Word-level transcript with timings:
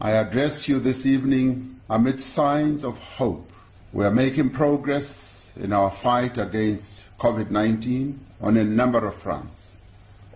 I 0.00 0.12
address 0.12 0.68
you 0.68 0.78
this 0.78 1.04
evening 1.04 1.80
amid 1.90 2.20
signs 2.20 2.84
of 2.84 3.02
hope. 3.16 3.52
We 3.92 4.04
are 4.04 4.12
making 4.12 4.50
progress 4.50 5.52
in 5.56 5.72
our 5.72 5.90
fight 5.90 6.38
against 6.38 7.08
COVID 7.18 7.50
19 7.50 8.20
on 8.40 8.56
a 8.56 8.62
number 8.62 9.04
of 9.04 9.16
fronts. 9.16 9.76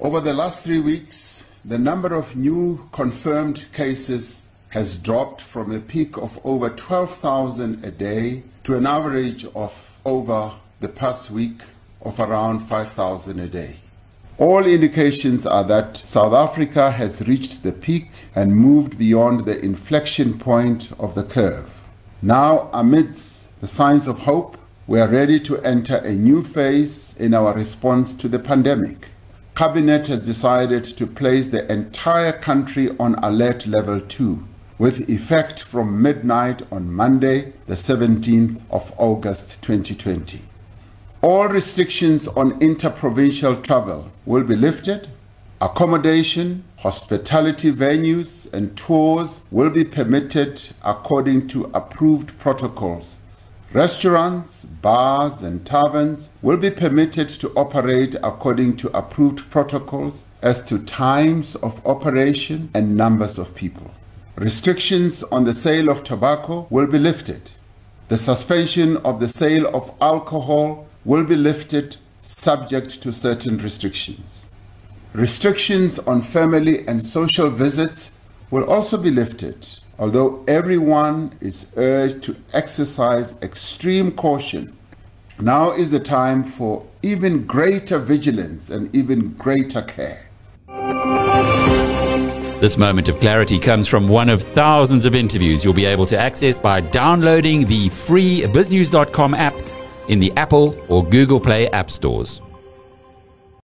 Over 0.01 0.21
the 0.21 0.35
last 0.35 0.65
three 0.65 0.81
weeks, 0.81 1.47
the 1.65 1.79
number 1.79 2.13
of 2.13 2.35
new 2.35 2.89
confirmed 2.91 3.67
cases 3.73 4.43
has 4.71 4.99
dropped 4.99 5.41
from 5.41 5.71
a 5.71 5.79
peak 5.79 6.17
of 6.17 6.41
over 6.45 6.69
12,000 6.69 7.85
a 7.85 7.93
day 7.93 8.43
to 8.65 8.77
an 8.77 8.85
average 8.85 9.47
of 9.55 9.97
over 10.05 10.55
the 10.81 10.89
past 10.89 11.31
week 11.31 11.63
of 12.01 12.19
around 12.19 12.59
5,000 12.59 13.39
a 13.39 13.47
day. 13.47 13.77
All 14.43 14.67
indications 14.67 15.47
are 15.47 15.63
that 15.69 16.03
South 16.05 16.33
Africa 16.33 16.91
has 16.91 17.29
reached 17.29 17.63
the 17.63 17.71
peak 17.71 18.11
and 18.35 18.57
moved 18.57 18.99
beyond 18.99 19.45
the 19.45 19.57
inflection 19.65 20.37
point 20.37 20.91
of 20.99 21.15
the 21.15 21.23
curve. 21.23 21.71
Now, 22.23 22.69
amidst 22.73 23.57
the 23.61 23.69
signs 23.69 24.09
of 24.09 24.19
hope, 24.19 24.59
we 24.89 24.99
are 24.99 25.07
ready 25.07 25.39
to 25.39 25.61
enter 25.61 25.99
a 25.99 26.15
new 26.15 26.43
phase 26.43 27.17
in 27.19 27.35
our 27.35 27.55
response 27.55 28.15
to 28.15 28.27
the 28.27 28.41
pandemic. 28.41 29.11
Cabinet 29.55 30.09
has 30.09 30.27
decided 30.27 30.83
to 30.83 31.07
place 31.07 31.51
the 31.51 31.73
entire 31.73 32.33
country 32.33 32.91
on 32.99 33.15
alert 33.23 33.69
level 33.69 34.01
2 34.01 34.45
with 34.77 35.09
effect 35.09 35.63
from 35.63 36.03
midnight 36.03 36.63
on 36.73 36.93
Monday, 36.93 37.53
the 37.67 37.77
17th 37.77 38.61
of 38.73 38.93
August 38.99 39.63
2020. 39.63 40.41
All 41.23 41.47
restrictions 41.47 42.27
on 42.27 42.61
interprovincial 42.61 43.63
travel 43.63 44.11
will 44.27 44.43
be 44.43 44.57
lifted. 44.57 45.07
Accommodation, 45.61 46.65
hospitality 46.79 47.71
venues, 47.71 48.53
and 48.53 48.77
tours 48.77 49.43
will 49.53 49.71
be 49.71 49.85
permitted 49.85 50.61
according 50.83 51.47
to 51.47 51.71
approved 51.75 52.37
protocols. 52.41 53.21
Restaurants, 53.73 54.65
bars, 54.65 55.43
and 55.43 55.65
taverns 55.65 56.29
will 56.43 56.57
be 56.57 56.73
permitted 56.73 57.29
to 57.29 57.53
operate 57.55 58.17
according 58.25 58.77
to 58.79 58.89
approved 58.89 59.49
protocols 59.49 60.27
as 60.43 60.61
to 60.65 60.81
times 60.81 61.55
of 61.55 61.81
operation 61.87 62.69
and 62.75 62.97
numbers 62.97 63.39
of 63.39 63.55
people. 63.55 63.93
Restrictions 64.35 65.23
on 65.31 65.45
the 65.45 65.55
sale 65.55 65.89
of 65.89 66.03
tobacco 66.03 66.67
will 66.69 66.89
be 66.89 66.99
lifted. 66.99 67.51
The 68.09 68.19
suspension 68.19 68.97
of 68.97 69.21
the 69.21 69.29
sale 69.29 69.69
of 69.73 69.93
alcohol 70.01 70.89
will 71.05 71.25
be 71.25 71.37
lifted 71.37 71.97
subject 72.23 73.03
to 73.03 73.13
certain 73.13 73.59
restrictions. 73.59 74.49
Restrictions 75.13 75.99
on 75.99 76.23
family 76.23 76.87
and 76.87 77.05
social 77.05 77.51
visits 77.51 78.13
will 78.51 78.65
also 78.65 78.97
be 78.97 79.11
lifted, 79.11 79.69
although 79.99 80.45
everyone 80.47 81.37
is 81.41 81.71
urged 81.77 82.23
to 82.23 82.37
exercise 82.53 83.41
extreme 83.43 84.13
caution. 84.13 84.77
Now 85.41 85.73
is 85.73 85.91
the 85.91 86.01
time 86.01 86.45
for 86.45 86.87
even 87.03 87.45
greater 87.47 87.99
vigilance 87.99 88.71
and 88.71 88.95
even 88.95 89.33
greater 89.33 89.83
care. 89.83 90.29
This 92.61 92.79
moment 92.79 93.09
of 93.09 93.19
clarity 93.19 93.59
comes 93.59 93.89
from 93.89 94.09
one 94.09 94.29
of 94.29 94.41
thousands 94.41 95.05
of 95.05 95.17
interviews 95.17 95.65
you'll 95.65 95.75
be 95.75 95.85
able 95.85 96.07
to 96.07 96.17
access 96.17 96.61
by 96.61 96.81
downloading 96.81 97.67
the 97.67 97.89
free 97.89 98.43
biznews.com 98.43 99.35
app 99.35 99.55
in 100.13 100.21
the 100.21 100.31
Apple 100.37 100.77
or 100.89 101.03
Google 101.03 101.41
Play 101.41 101.69
app 101.71 101.91
stores. 101.91 102.43